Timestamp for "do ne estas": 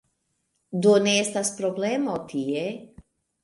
0.85-1.53